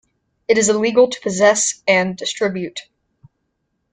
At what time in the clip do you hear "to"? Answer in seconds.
1.11-1.21